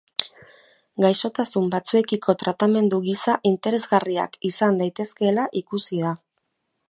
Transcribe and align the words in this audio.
Gaixotasun 1.03 1.67
batzuekiko 1.73 2.35
tratamendu 2.43 3.01
gisa 3.09 3.37
interesgarriak 3.51 4.41
izan 4.51 4.83
daitezkeela 4.83 5.45
ikusi 5.63 6.01
da. 6.07 6.15